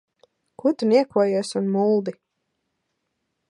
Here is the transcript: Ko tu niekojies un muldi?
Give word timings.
Ko 0.61 0.71
tu 0.77 0.87
niekojies 0.93 1.53
un 1.61 1.69
muldi? 1.77 2.17